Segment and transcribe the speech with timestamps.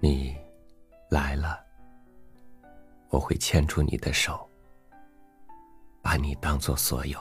[0.00, 0.36] 你
[1.10, 1.58] 来了，
[3.08, 4.48] 我会牵住你的手，
[6.00, 7.18] 把你当做所有。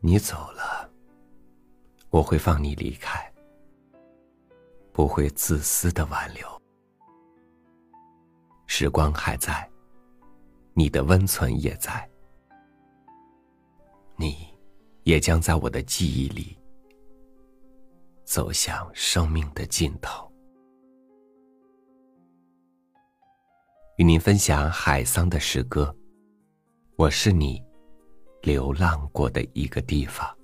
[0.00, 0.90] 你走了，
[2.08, 3.30] 我会放你离开，
[4.92, 6.46] 不会自私的挽留。
[8.66, 9.68] 时光还在，
[10.72, 12.08] 你的温存也在，
[14.16, 14.48] 你
[15.02, 16.56] 也将在我的记忆里。
[18.28, 20.30] 走向生命的尽头。
[23.96, 25.96] 与您分享海桑的诗歌，
[26.96, 27.64] 我是你
[28.42, 30.37] 流浪过的一个地方。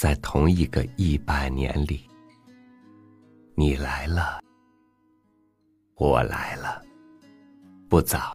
[0.00, 2.08] 在同一个一百年里，
[3.54, 4.40] 你来了，
[5.96, 6.82] 我来了，
[7.86, 8.34] 不早，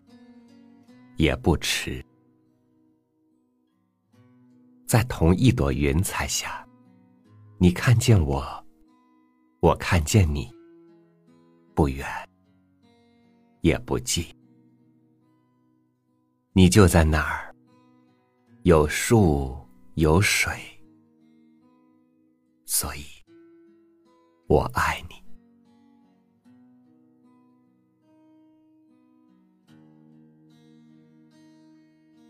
[1.17, 2.05] 也不迟。
[4.85, 6.63] 在同一朵云彩下，
[7.57, 8.45] 你看见我，
[9.59, 10.47] 我看见你，
[11.73, 12.07] 不远，
[13.61, 14.23] 也不近。
[16.53, 17.51] 你就在那儿，
[18.61, 19.57] 有树，
[19.95, 20.53] 有水。
[22.65, 23.03] 所以，
[24.47, 25.15] 我爱你。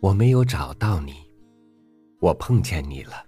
[0.02, 1.14] 我没有找到你，
[2.20, 3.26] 我碰见你了。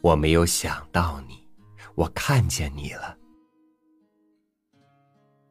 [0.00, 1.46] 我没有想到你，
[1.96, 3.18] 我看见你了。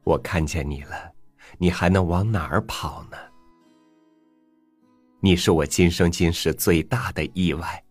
[0.04, 1.12] 我看见你了，
[1.58, 3.16] 你还能往哪儿跑呢？
[5.20, 7.83] 你是我今生今世最大的意外。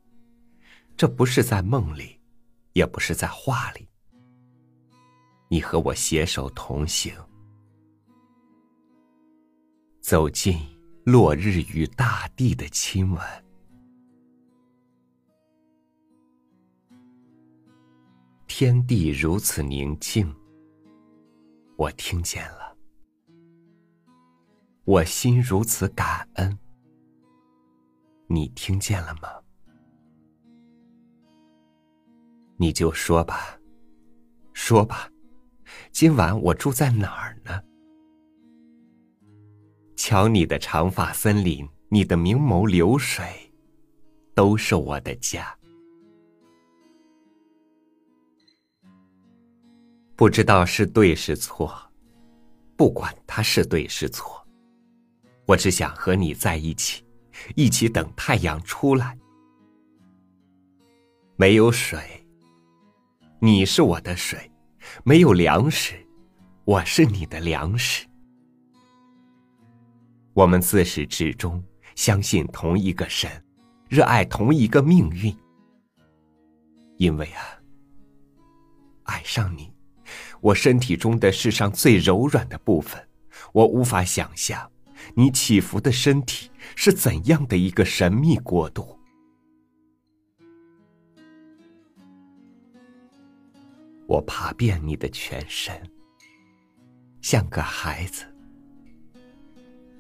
[0.95, 2.19] 这不是在梦里，
[2.73, 3.87] 也不是在画里。
[5.49, 7.13] 你和我携手同行，
[9.99, 10.57] 走进
[11.05, 13.21] 落日与大地的亲吻。
[18.47, 20.33] 天地如此宁静，
[21.75, 22.77] 我听见了；
[24.85, 26.57] 我心如此感恩，
[28.27, 29.42] 你听见了吗？
[32.63, 33.59] 你就说吧，
[34.53, 35.11] 说吧，
[35.91, 37.61] 今晚我住在哪儿呢？
[39.97, 43.25] 瞧你的长发森林，你的明眸流水，
[44.33, 45.53] 都是我的家。
[50.15, 51.75] 不知道是对是错，
[52.77, 54.41] 不管它是对是错，
[55.45, 57.03] 我只想和你在一起，
[57.57, 59.19] 一起等太阳出来。
[61.35, 62.22] 没有水。
[63.45, 64.49] 你是我的水，
[65.03, 65.95] 没有粮食，
[66.63, 68.07] 我是你的粮食。
[70.31, 71.61] 我们自始至终
[71.93, 73.29] 相信同一个神，
[73.89, 75.37] 热爱同一个命运。
[76.95, 77.43] 因为啊，
[79.03, 79.73] 爱上你，
[80.39, 83.05] 我身体中的世上最柔软的部分，
[83.51, 84.71] 我无法想象，
[85.15, 88.97] 你起伏的身体是怎样的一个神秘国度。
[94.07, 95.75] 我爬遍你的全身，
[97.21, 98.25] 像个孩子。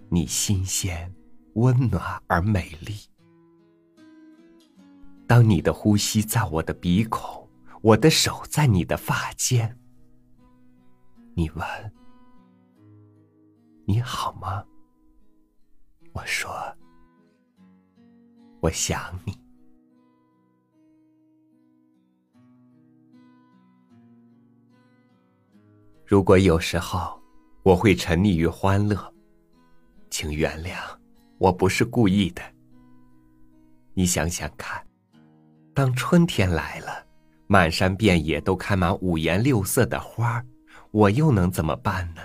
[0.09, 1.11] 你新鲜、
[1.55, 2.95] 温暖而美丽。
[5.25, 7.49] 当你的呼吸在我的鼻孔，
[7.81, 9.79] 我的手在你的发间。
[11.33, 11.65] 你问
[13.85, 14.63] ：“你好吗？”
[16.13, 16.51] 我说
[18.61, 19.35] ：“我想你。”
[26.13, 27.19] 如果有时候
[27.63, 29.11] 我会沉溺于欢乐，
[30.11, 30.75] 请原谅，
[31.39, 32.41] 我不是故意的。
[33.95, 34.79] 你想想看，
[35.73, 37.03] 当春天来了，
[37.47, 40.39] 满山遍野都开满五颜六色的花
[40.91, 42.21] 我又能怎么办呢？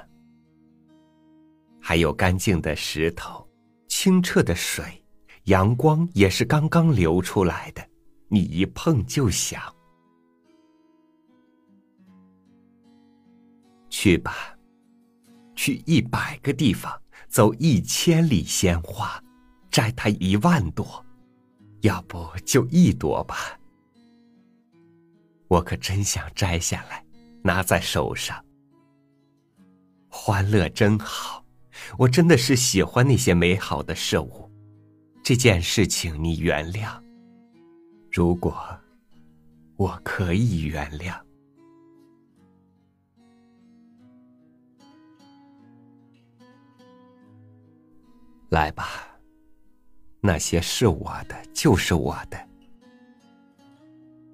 [1.81, 3.49] 还有干净的石头，
[3.89, 5.03] 清澈的水，
[5.45, 7.83] 阳光也是刚刚流出来的，
[8.29, 9.63] 你一碰就响。
[13.91, 14.57] 去吧，
[15.55, 16.93] 去一百个地方，
[17.29, 19.23] 走一千里鲜花，
[19.71, 21.05] 摘它一万朵，
[21.81, 23.59] 要不就一朵吧。
[25.49, 27.05] 我可真想摘下来，
[27.43, 28.45] 拿在手上。
[30.09, 31.45] 欢乐真好，
[31.97, 34.51] 我真的是喜欢那些美好的事物，
[35.23, 37.01] 这件事情你原谅。
[38.11, 38.57] 如果
[39.77, 41.15] 我可以原谅，
[48.51, 49.19] 来吧。
[50.21, 52.49] 那些是我的，就是我的。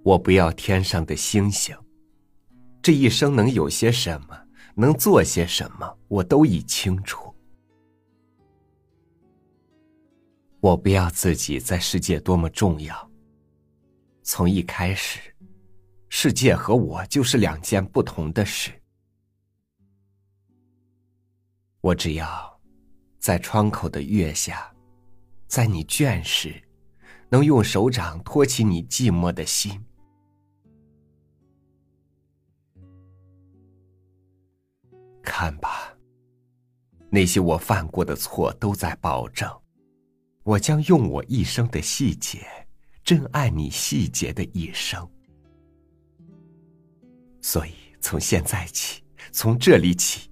[0.03, 1.77] 我不要天上的星星。
[2.83, 4.39] 这一生能有些什么，
[4.75, 7.35] 能做些什么，我都已清楚。
[10.61, 13.11] 我不要自己在世界多么重要。
[14.23, 15.21] 从一开始，
[16.09, 18.71] 世界和我就是两件不同的事。
[21.81, 22.54] 我只要
[23.25, 24.71] 在窗口的月下。
[25.47, 26.63] 在你倦时，
[27.31, 29.83] 能用手掌托起你寂寞的心。
[35.23, 35.97] 看吧，
[37.09, 39.51] 那些我犯过的错都在保证，
[40.43, 42.47] 我将用我一生的细节，
[43.03, 45.11] 珍爱你细节的一生。
[47.41, 47.73] 所以，
[48.03, 50.31] 从现在起，从这里起，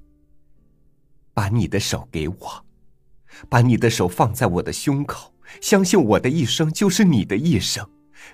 [1.33, 2.67] 把你的手给我。
[3.49, 7.89] 把你的手放在我的胸口，相信我的一生就是你的一生，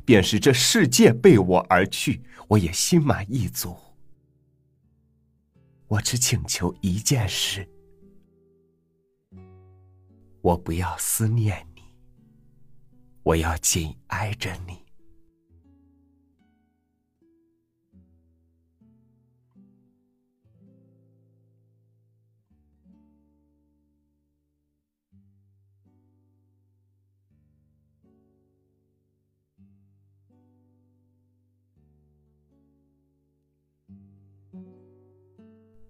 [0.04, 3.76] 便是这世界背我而去，我也心满意足。
[5.86, 7.66] 我只请求一件事：
[10.42, 11.82] 我不要思念你，
[13.22, 14.87] 我要紧挨着你。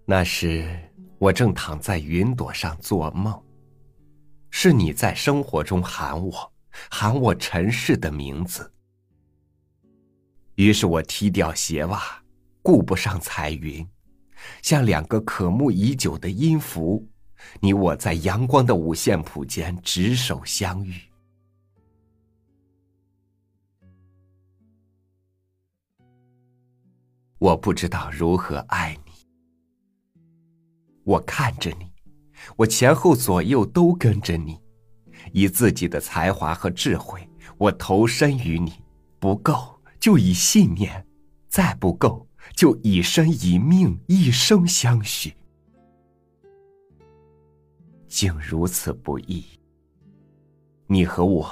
[0.09, 0.67] 那时，
[1.19, 3.39] 我正躺在云朵上做梦。
[4.49, 6.51] 是你在生活中喊我，
[6.89, 8.73] 喊我尘世的名字。
[10.55, 12.01] 于是我踢掉鞋袜，
[12.63, 13.87] 顾不上彩云，
[14.63, 17.07] 像两个渴慕已久的音符，
[17.59, 20.99] 你我在阳光的五线谱间执手相遇。
[27.37, 29.08] 我不知道如何爱你。
[31.09, 31.91] 我看着你，
[32.55, 34.59] 我前后左右都跟着你，
[35.33, 37.27] 以自己的才华和智慧，
[37.57, 38.73] 我投身于你，
[39.17, 41.03] 不够就以信念，
[41.47, 45.33] 再不够就以身以命，一生相许。
[48.07, 49.43] 竟如此不易。
[50.85, 51.49] 你和我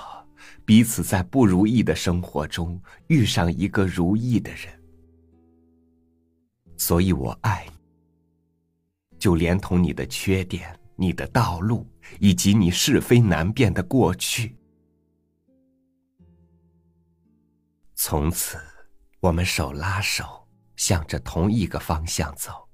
[0.65, 4.67] 彼此在不如意的生活中遇上一个如意的人，
[6.77, 7.76] 所以我爱你。
[9.19, 11.85] 就连同你的缺点、你的道路，
[12.19, 14.55] 以及你是非难辨的过去，
[17.95, 18.57] 从此
[19.19, 22.67] 我们手拉手，向着同一个方向走，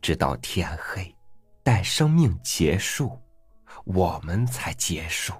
[0.00, 1.14] 直到天黑，
[1.62, 3.20] 待生命结束，
[3.84, 5.34] 我们才结束。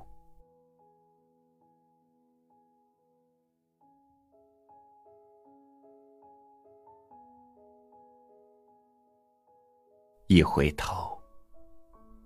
[10.34, 11.16] 一回头，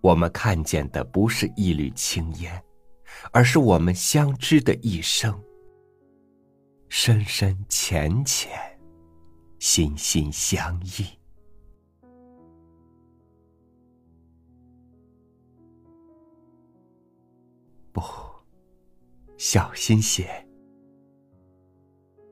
[0.01, 2.65] 我们看见的不是一缕青烟，
[3.33, 5.39] 而是我们相知的一生。
[6.89, 8.51] 深深浅浅，
[9.59, 11.07] 心心相印。
[17.93, 18.01] 不，
[19.37, 20.49] 小心些，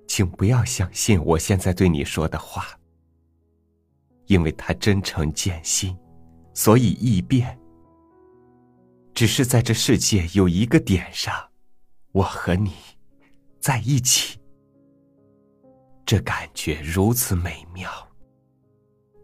[0.09, 2.65] 请不要相信我现在对你说的话。
[4.27, 5.97] 因为他真诚见心，
[6.55, 7.59] 所以易变。
[9.15, 11.33] 只是在这世界有一个点上，
[12.13, 12.73] 我和你
[13.61, 14.39] 在一起，
[16.05, 17.91] 这感觉如此美妙，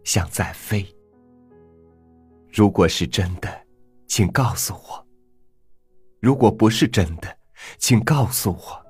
[0.03, 0.87] 像在飞。
[2.51, 3.67] 如果是真的，
[4.07, 5.07] 请告诉我；
[6.21, 7.37] 如果不是真的，
[7.79, 8.87] 请告诉我。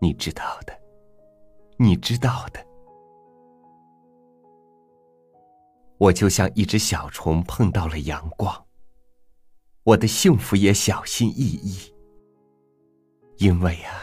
[0.00, 0.72] 你知道的，
[1.76, 2.71] 你知道的。
[6.02, 8.52] 我就像一只小虫碰到了阳光，
[9.84, 11.94] 我的幸福也小心翼翼，
[13.36, 14.02] 因为啊，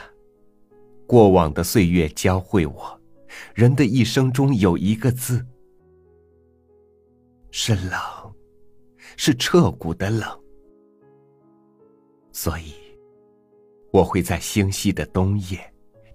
[1.06, 3.02] 过往的岁月教会我，
[3.54, 5.46] 人的一生中有一个字
[7.52, 8.00] 是冷，
[9.18, 10.26] 是彻骨的冷，
[12.32, 12.74] 所以
[13.92, 15.60] 我会在星稀的冬夜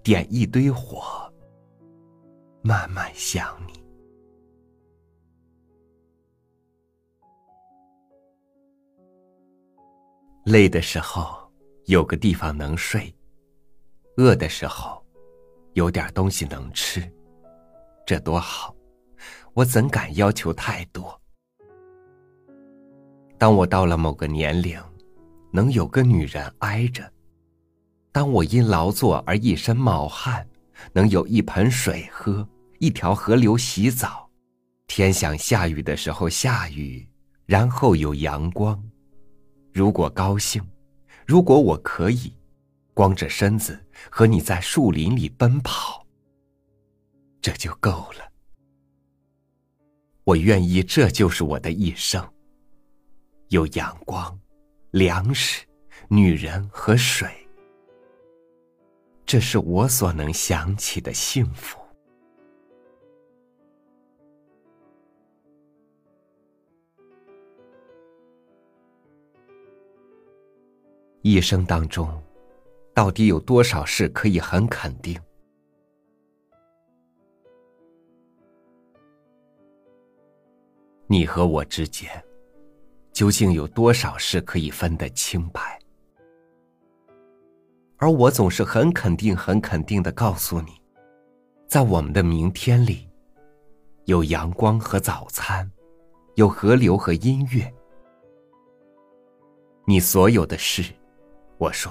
[0.03, 1.31] 点一堆火，
[2.63, 3.84] 慢慢想你。
[10.45, 11.51] 累的时候
[11.87, 13.11] 有个地方能睡，
[14.19, 15.03] 饿的时候
[15.73, 17.03] 有点东西能吃，
[18.05, 18.77] 这多好！
[19.55, 21.19] 我怎敢要求太多？
[23.39, 24.79] 当我到了某个年龄，
[25.51, 27.05] 能有个女人挨着；
[28.13, 30.47] 当我因劳作而一身冒汗，
[30.93, 32.47] 能有一盆水喝，
[32.81, 34.29] 一条河流洗澡，
[34.89, 37.09] 天想下雨的时候下雨，
[37.47, 38.79] 然后有阳光。
[39.75, 40.65] 如果高兴，
[41.27, 42.33] 如果我可以，
[42.95, 46.07] 光着身子和你在树林里奔跑，
[47.43, 48.31] 这就够了。
[50.23, 52.25] 我愿意，这就是我的一生。
[53.49, 54.39] 有阳光、
[54.93, 55.67] 粮食、
[56.07, 57.29] 女人和水，
[59.27, 61.84] 这是我所能想起的幸福。
[71.27, 72.07] 一生当中，
[72.93, 75.19] 到底有多少事可以很肯定？
[81.07, 82.11] 你和我之间，
[83.11, 85.79] 究竟有多少事可以分得清白？
[87.97, 90.73] 而我总是很肯定、很肯定的告诉你，
[91.67, 93.09] 在我们的明天里，
[94.05, 95.73] 有阳光和早餐，
[96.35, 97.73] 有河流和音乐。
[99.87, 100.85] 你所有的事。
[101.65, 101.91] 我说：“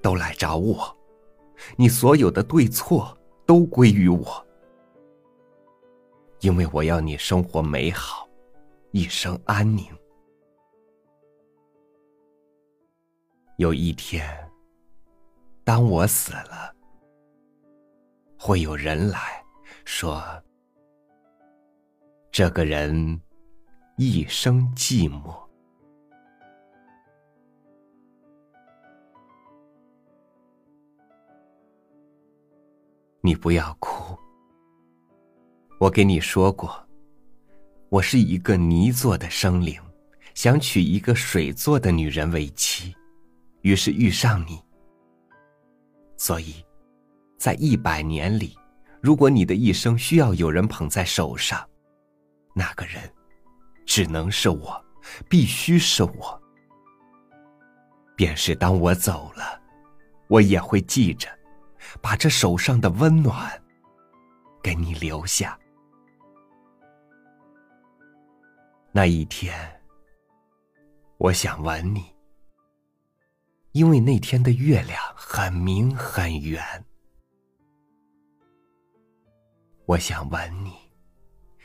[0.00, 0.96] 都来找我，
[1.76, 4.46] 你所有的对错都归于我，
[6.38, 8.28] 因为我要你生活美好，
[8.92, 9.84] 一生安宁。
[13.56, 14.24] 有一天，
[15.64, 16.72] 当我死了，
[18.38, 19.44] 会有人来
[19.84, 20.22] 说，
[22.30, 23.20] 这个人
[23.96, 25.34] 一生寂寞。”
[33.26, 34.16] 你不要哭。
[35.80, 36.80] 我给你说过，
[37.88, 39.76] 我是一个泥做的生灵，
[40.32, 42.94] 想娶一个水做的女人为妻，
[43.62, 44.62] 于是遇上你。
[46.16, 46.64] 所以，
[47.36, 48.56] 在一百年里，
[49.00, 51.68] 如果你的一生需要有人捧在手上，
[52.54, 53.02] 那个人
[53.84, 54.84] 只能是我，
[55.28, 56.40] 必须是我。
[58.14, 59.60] 便是当我走了，
[60.28, 61.28] 我也会记着。
[62.00, 63.62] 把这手上的温暖
[64.62, 65.58] 给你留下。
[68.92, 69.54] 那一天，
[71.18, 72.04] 我想吻你，
[73.72, 76.62] 因为那天的月亮很明很圆。
[79.84, 80.72] 我想吻你，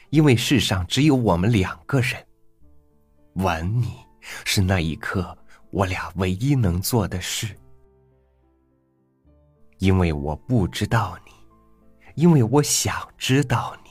[0.09, 2.21] 因为世上只有我们两个人。
[3.35, 4.05] 吻你
[4.45, 5.38] 是那一刻
[5.71, 7.55] 我俩唯一能做的事。
[9.81, 11.31] 因为我不知道你，
[12.13, 13.89] 因为我想知道你。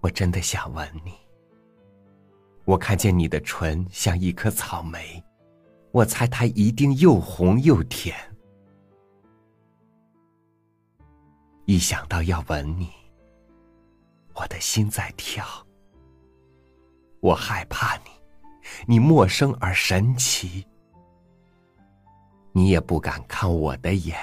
[0.00, 1.12] 我真的想吻你。
[2.64, 5.20] 我看见你的唇像一颗草莓，
[5.90, 8.16] 我猜它一定又红又甜。
[11.64, 12.92] 一想到要吻你，
[14.34, 15.44] 我的心在跳。
[17.18, 18.10] 我害怕你，
[18.86, 20.64] 你陌生而神奇。
[22.52, 24.18] 你也不敢看我的眼，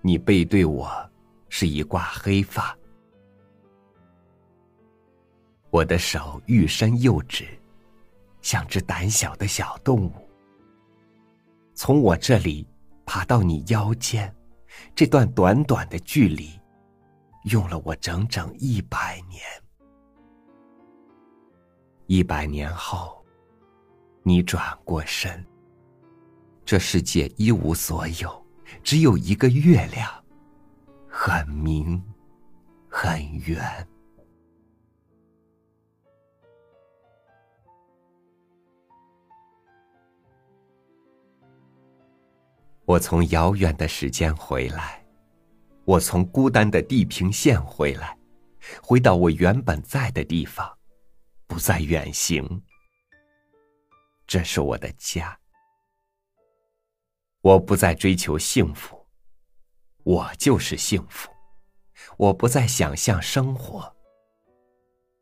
[0.00, 0.90] 你背对我，
[1.48, 2.76] 是一挂黑发。
[5.70, 7.46] 我的手欲伸又直，
[8.40, 10.12] 像只胆小的小动物。
[11.74, 12.66] 从我这里
[13.06, 14.34] 爬到你腰间，
[14.94, 16.50] 这段短短的距离，
[17.44, 19.40] 用了我整整一百年。
[22.06, 23.24] 一百年后，
[24.22, 25.42] 你转过身。
[26.64, 28.46] 这世界一无所有，
[28.82, 30.24] 只有一个月亮，
[31.08, 32.02] 很明，
[32.88, 33.86] 很圆。
[42.84, 45.04] 我从遥远的时间回来，
[45.84, 48.16] 我从孤单的地平线回来，
[48.82, 50.70] 回到我原本在的地方，
[51.46, 52.62] 不再远行。
[54.26, 55.38] 这是我的家。
[57.42, 59.04] 我不再追求幸福，
[60.04, 61.28] 我就是幸福；
[62.16, 63.92] 我不再想象生活，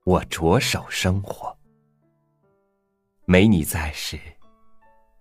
[0.05, 1.57] 我着手生活。
[3.25, 4.21] 没你在时，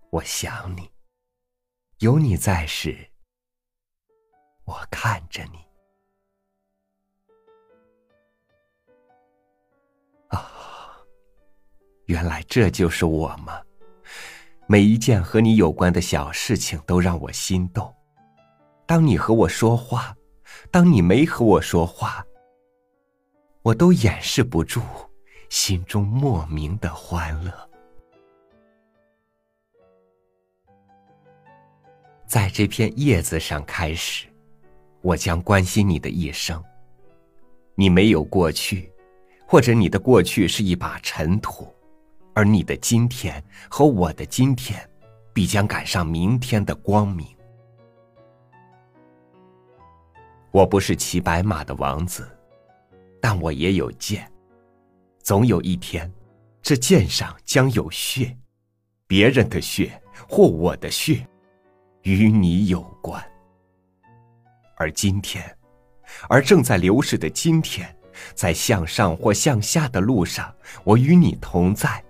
[0.09, 0.91] 我想你；
[1.99, 3.09] 有你在时，
[4.65, 5.65] 我看着你。
[10.27, 10.99] 啊，
[12.07, 13.63] 原来这就是我吗？
[14.71, 17.91] 每一件和你有关的小事情都让我心动。
[18.85, 20.15] 当你和我说话，
[20.69, 22.23] 当你没和我说话，
[23.63, 24.79] 我都掩饰不住
[25.49, 27.51] 心中莫名的欢乐。
[32.27, 34.27] 在这片叶子上开始，
[35.01, 36.63] 我将关心你的一生。
[37.73, 38.91] 你没有过去，
[39.47, 41.73] 或者你的过去是一把尘土，
[42.39, 44.89] 而你的今天和我的今天，
[45.33, 47.27] 必将赶上明天的光明。
[50.49, 52.25] 我不是骑白马的王子，
[53.19, 54.25] 但我也有剑。
[55.21, 56.09] 总有一天，
[56.61, 58.33] 这剑上将有血，
[59.05, 61.27] 别人的血或我的血。
[62.03, 63.21] 与你有关，
[64.77, 65.43] 而今天，
[66.29, 67.93] 而正在流逝的今天，
[68.33, 70.55] 在向上或向下的路上，
[70.85, 72.01] 我与你同在。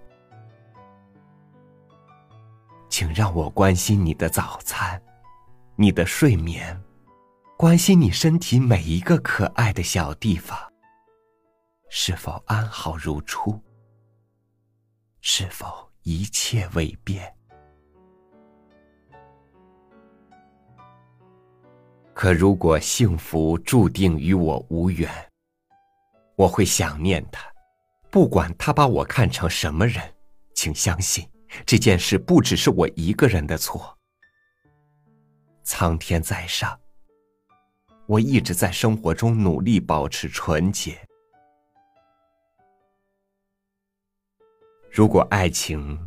[2.99, 5.01] 请让我关心你的早餐，
[5.77, 6.77] 你的睡眠，
[7.57, 10.59] 关心你身体每一个可爱的小地方，
[11.89, 13.57] 是否安好如初？
[15.21, 17.33] 是否一切未变？
[22.13, 25.09] 可如果幸福注定与我无缘，
[26.35, 27.49] 我会想念他，
[28.11, 30.03] 不管他把我看成什么人。
[30.53, 31.25] 请相信，
[31.65, 33.97] 这件事不只是我一个人的错。
[35.63, 36.79] 苍天在上，
[38.07, 40.99] 我一直在生活中努力保持纯洁。
[44.91, 45.99] 如果爱情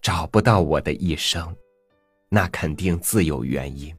[0.00, 1.54] 找不到我的一生，
[2.30, 3.94] 那肯定自有原因。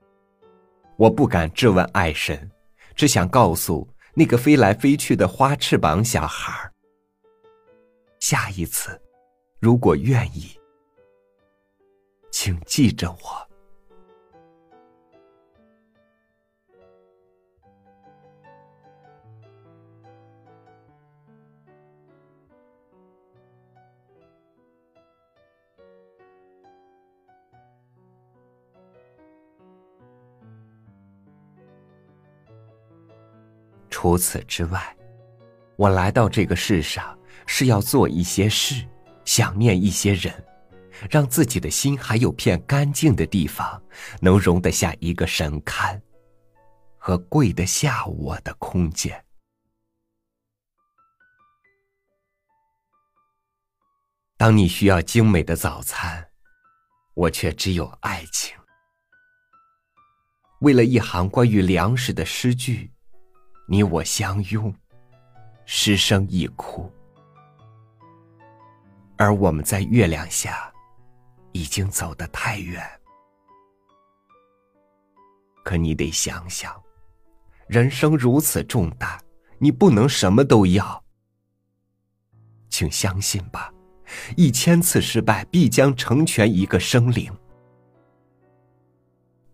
[0.98, 2.50] 我不敢质问爱神，
[2.96, 6.72] 只想告诉那个飞来飞去的花翅膀小孩
[8.20, 9.00] 下一次，
[9.60, 10.58] 如果愿意，
[12.38, 13.18] 请记着我。
[33.90, 34.94] 除此之外，
[35.78, 38.86] 我来到这个世上是要做一些事，
[39.24, 40.34] 想念一些人，
[41.10, 43.82] 让自己的心还有片干净的地方，
[44.22, 46.00] 能容得下一个神龛，
[46.98, 49.26] 和跪得下我的空间。
[54.38, 56.28] 当你需要精美的早餐，
[57.14, 58.58] 我却只有爱情。
[60.60, 62.92] 为了一行关于粮食的诗句。
[63.68, 64.72] 你我相拥，
[65.66, 66.88] 失声一哭，
[69.18, 70.72] 而我们在月亮下
[71.56, 72.84] 已经走得太远。
[75.64, 76.84] 可你得想想，
[77.70, 79.24] 人生如此重大，
[79.58, 81.02] 你不能什么都要。
[82.68, 83.74] 请相信吧，
[84.36, 87.34] 一千次失败必将成全一个生灵。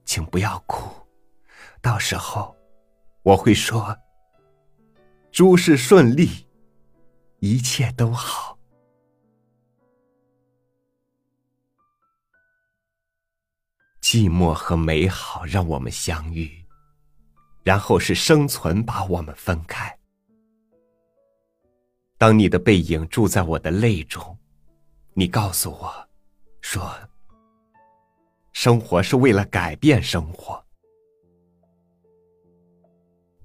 [0.04, 0.90] 请不要哭，
[1.84, 2.56] 到时候。
[3.24, 3.96] 我会说
[5.32, 6.48] ：“诸事顺利，
[7.38, 8.51] 一切都好。”
[14.12, 16.52] 寂寞和美好让我们相遇，
[17.64, 19.98] 然后是生存把我们分开。
[22.18, 24.38] 当你的背影住在我的泪中，
[25.14, 26.10] 你告诉我，
[26.60, 26.94] 说
[28.52, 30.62] ：“生活是为了改变生活。”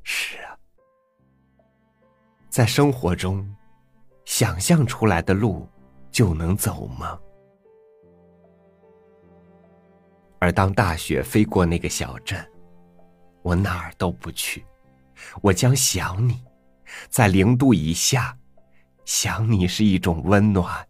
[0.02, 0.58] 是啊，
[2.50, 3.48] 在生活中，
[4.24, 5.68] 想象出来的路
[6.10, 7.16] 就能走吗？
[10.46, 12.38] 而当大雪飞过那个小镇，
[13.42, 14.64] 我哪儿都不去，
[15.42, 16.40] 我将想你，
[17.08, 18.38] 在零度以下，
[19.04, 20.86] 想你是一种温暖，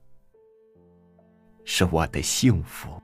[1.65, 3.03] 是我的幸福。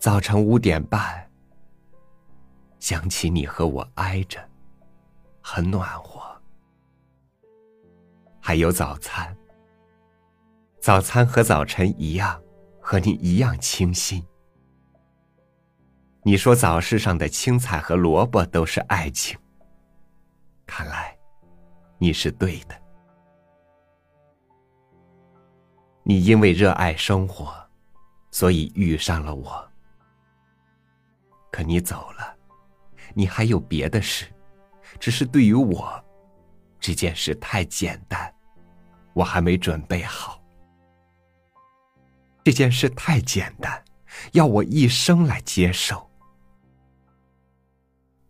[0.00, 1.24] 早晨五点半。
[2.80, 4.44] 想起你和我挨着，
[5.40, 6.20] 很暖和。
[8.40, 9.36] 还有早餐，
[10.80, 12.42] 早餐和早晨一样，
[12.88, 14.24] 和你一样清新。
[16.22, 19.36] 你说早市上的青菜和萝卜都是爱情，
[20.68, 21.18] 看来
[21.98, 22.80] 你是对的。
[26.04, 27.52] 你因为热爱生活，
[28.30, 29.68] 所以遇上了我。
[31.50, 32.36] 可你走了。
[33.14, 34.32] 你还有别的事，
[35.00, 36.04] 只是对于我，
[36.78, 38.32] 这件事太简单，
[39.12, 40.40] 我还没准备好。
[42.46, 43.84] 这件事太简单，
[44.30, 46.08] 要我一生来接受。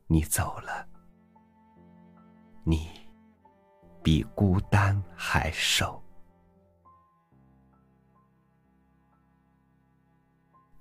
[0.07, 0.89] 你走了，
[2.65, 2.89] 你
[4.03, 6.03] 比孤单还瘦。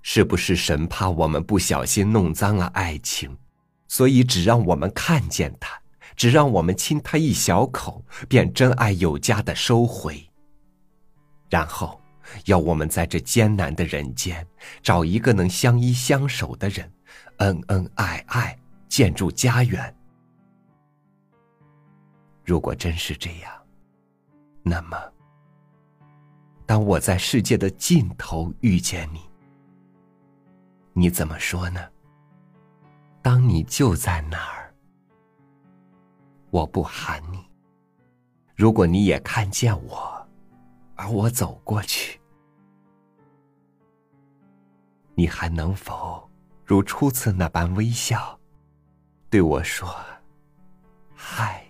[0.02, 3.38] 是不是神怕我们不小心弄脏了爱情，
[3.90, 5.78] 所以只让我们看见它，
[6.16, 10.26] 只让我们亲它一小口，便真爱有加的收回？
[11.50, 12.02] 然后
[12.46, 14.46] 要我们在这艰难的人间
[14.82, 16.92] 找一个能相依相守的人，
[17.38, 18.58] 恩恩爱爱，
[18.88, 19.96] 建筑家园。
[22.44, 23.52] 如果真是这样，
[24.62, 24.98] 那么，
[26.66, 29.22] 当我在世界的尽头遇见你。
[30.94, 31.82] 你怎么说呢？
[33.22, 34.72] 当你就在那儿，
[36.52, 37.44] 我不喊你。
[38.56, 40.15] 如果你也看见我，
[40.96, 42.20] 而我走过去，
[45.14, 46.30] 你还能否
[46.66, 48.40] 如初次那般微笑，
[49.30, 49.94] 对我说
[51.14, 51.66] ：“嗨。”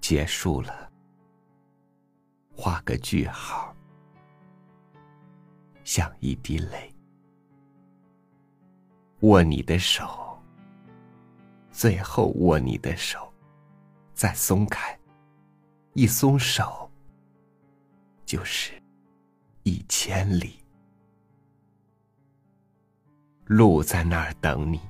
[0.00, 0.90] 结束了，
[2.54, 3.74] 画个句号。
[5.84, 6.94] 像一滴泪，
[9.20, 10.38] 握你的手，
[11.70, 13.31] 最后握你的手，
[14.22, 14.96] 再松开，
[15.94, 16.88] 一松手，
[18.24, 18.80] 就是
[19.64, 20.62] 一千里。
[23.46, 24.80] 路在那儿等你，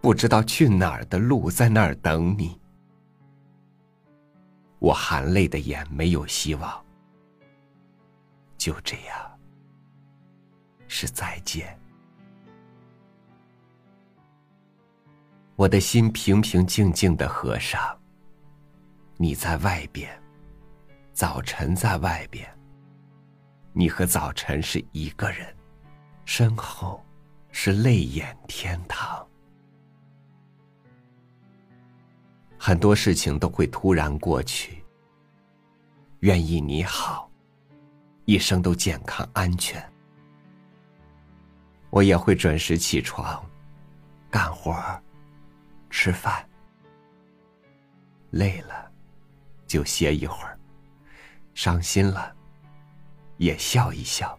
[0.00, 2.58] 不知道去哪儿的路在那儿等你。
[4.78, 6.82] 我含泪的眼没有希望，
[8.56, 9.38] 就这样。
[10.88, 11.78] 是再见。
[15.56, 17.94] 我的心平平静静的合上。
[19.18, 20.10] 你在外边，
[21.14, 22.46] 早晨在外边。
[23.72, 25.56] 你和早晨是一个人，
[26.26, 27.02] 身后
[27.50, 29.26] 是泪眼天堂。
[32.58, 34.84] 很多事情都会突然过去。
[36.20, 37.30] 愿意你好，
[38.26, 39.82] 一生都健康安全。
[41.88, 43.42] 我也会准时起床，
[44.30, 44.74] 干活
[45.88, 46.46] 吃饭。
[48.30, 48.90] 累了，
[49.66, 50.56] 就歇一会儿；
[51.54, 52.34] 伤心了，
[53.36, 54.38] 也笑一笑。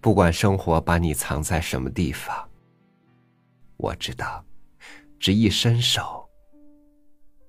[0.00, 2.48] 不管生活把你藏在什么地方，
[3.76, 4.44] 我知道，
[5.18, 6.28] 只一伸手，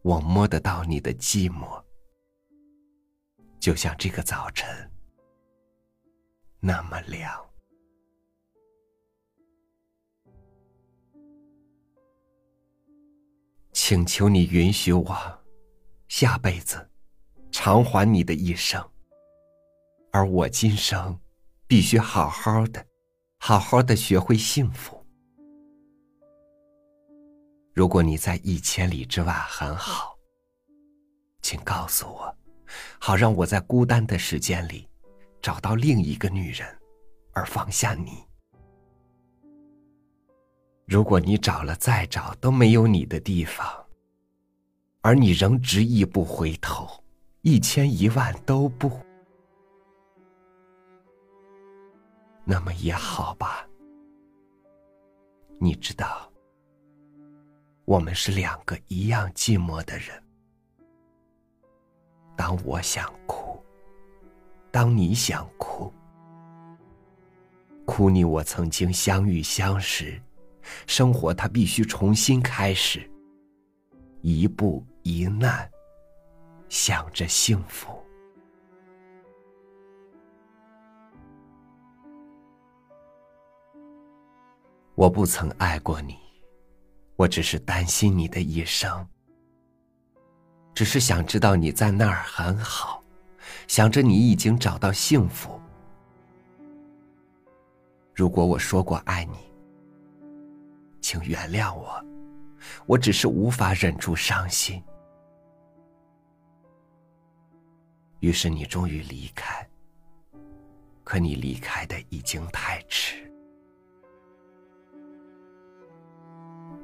[0.01, 1.83] 我摸得到你的寂寞，
[3.59, 4.67] 就像这个早晨。
[6.59, 7.48] 那么凉，
[13.81, 15.39] 请求你允许我
[16.09, 16.89] 下辈子
[17.49, 18.85] 偿还你的一生，
[20.11, 21.17] 而我今生
[21.65, 22.85] 必须好好的、
[23.39, 25.01] 好好的学会幸福。
[27.73, 30.13] 如果你在一千里之外很好，
[31.41, 32.37] 请告诉我，
[32.99, 34.89] 好让我在孤单的时间里。
[35.41, 36.67] 找到另一个女人，
[37.31, 38.28] 而放下你。
[40.89, 43.63] 如果你找了再找都没有你的地方，
[45.01, 46.89] 而你仍执意不回头，
[47.41, 48.99] 一千一万都不，
[52.43, 53.67] 那么也好吧。
[55.59, 56.27] 你知道，
[57.85, 60.19] 我们是两个一样寂寞的人。
[62.35, 63.63] 当我想哭。
[64.71, 65.93] 当你想哭，
[67.85, 70.19] 哭你我曾经相遇相识，
[70.87, 73.09] 生活它必须重新开始，
[74.21, 75.69] 一步一难，
[76.67, 77.97] 想着幸福。
[84.95, 86.17] 我不曾爱过你，
[87.15, 89.07] 我只是担心你的一生，
[90.73, 93.01] 只是想知道你在那儿很好。
[93.67, 95.59] 想着你已经找到幸福。
[98.13, 99.37] 如果我说过爱你，
[101.01, 102.03] 请原谅我，
[102.85, 104.81] 我只是无法忍住伤心。
[108.19, 109.67] 于是你终于离开，
[111.03, 113.31] 可你离开的已经太迟，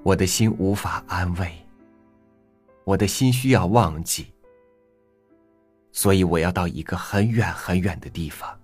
[0.01, 1.53] 我的心无法安慰，
[2.85, 4.33] 我的心需要忘记。
[5.91, 8.57] 所以我要到一个很远很远的地方，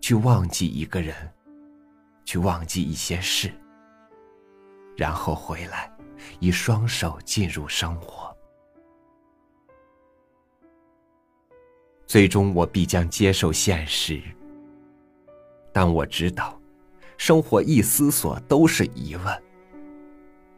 [0.00, 1.14] 去忘记一个人，
[2.24, 3.52] 去忘记一些事，
[4.96, 5.90] 然后回来，
[6.40, 8.36] 以双手进入生活。
[12.06, 14.22] 最终，我必将接受现实。
[15.72, 16.60] 但我知道，
[17.16, 19.42] 生活一思索都是疑问，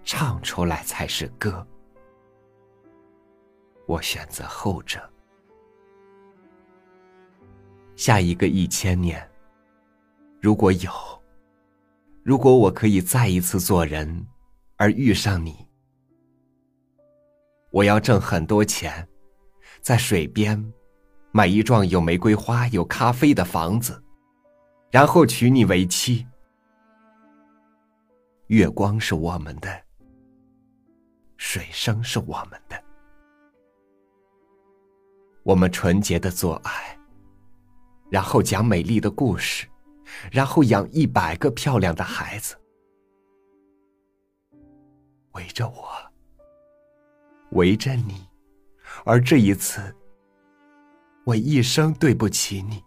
[0.03, 1.65] 唱出来才是歌。
[3.87, 4.99] 我选择后者。
[7.95, 9.31] 下一个一千年，
[10.41, 10.91] 如果有，
[12.25, 14.27] 如果我可以再一次做人，
[14.77, 15.55] 而遇上你，
[17.71, 19.07] 我要挣很多钱，
[19.83, 20.73] 在水边
[21.33, 24.03] 买一幢有玫瑰花、有咖啡的房子，
[24.91, 26.27] 然后娶你为妻。
[28.47, 29.69] 月光是我们的，
[31.37, 32.83] 水声是我们的，
[35.43, 36.99] 我们纯洁的做爱。
[38.11, 39.67] 然后讲美丽的故事，
[40.31, 42.57] 然后养一百个漂亮的孩子，
[45.33, 45.89] 围着我，
[47.53, 48.27] 围着你，
[49.05, 49.95] 而这一次，
[51.25, 52.83] 我一生对不起你，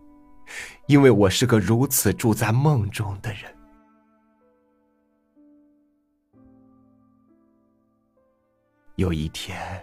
[0.88, 3.56] 因为我是个如此住在梦中的人。
[8.96, 9.80] 有一天，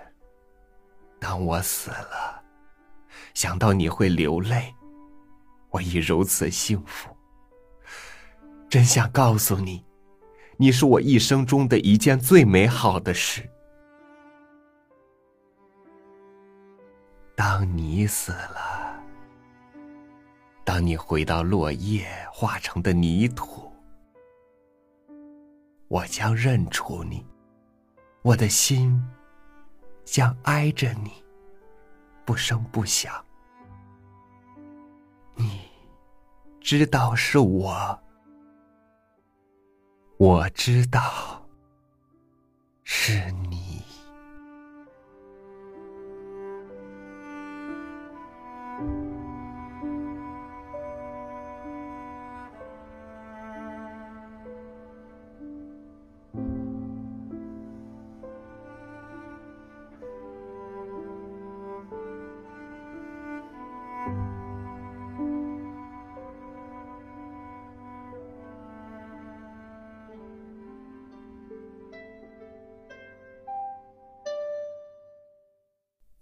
[1.21, 2.43] 当我死了，
[3.33, 4.75] 想到你会流泪。
[5.71, 7.14] 我已如此幸福，
[8.75, 9.85] 真想告诉你，
[10.57, 13.49] 你是我一生中的一件最美好的事。
[17.37, 19.01] 当你死了，
[20.65, 23.73] 当你回到落叶化成的泥土，
[25.87, 27.25] 我将认出你，
[28.23, 29.01] 我的心
[30.05, 31.13] 将挨着你，
[32.25, 33.25] 不声不响。
[35.37, 35.61] 你
[36.61, 37.97] 知道是我，
[40.17, 41.45] 我知道
[42.85, 43.13] 是
[43.51, 43.74] 你。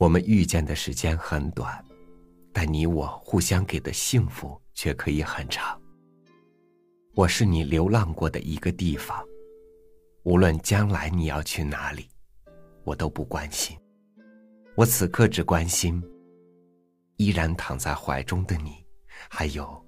[0.03, 1.73] 我们遇见的时间很短，
[2.53, 5.81] 但你我互相给的幸福却可以很长。
[7.15, 9.25] 我是你流浪过的一个地方，
[10.25, 12.09] 无论将来你要去哪里，
[12.83, 13.79] 我都不关心。
[14.75, 16.03] 我此刻只关心，
[17.17, 18.85] 依然躺在怀中的你，
[19.31, 19.81] 还有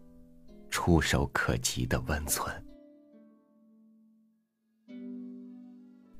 [0.70, 2.55] 触手可及的温存。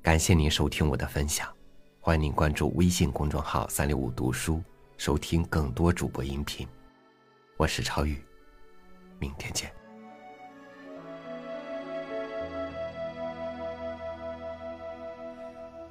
[0.03, 1.49] 感谢您收听我的分享。
[2.07, 4.63] 欢迎您关注微信公众号“三六五读书”，
[4.99, 6.69] 收听更多主播音频。
[7.57, 8.23] 我是超宇，
[9.19, 9.73] 明天见。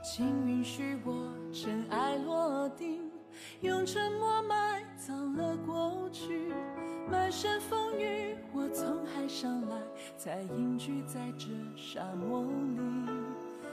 [0.04, 3.10] 请允许我尘埃落定，
[3.62, 6.54] 用沉默埋葬了过去。
[7.10, 9.82] 满身风雨，我从海上来，
[10.16, 12.78] 才隐居在这沙漠里。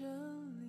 [0.00, 0.59] 生。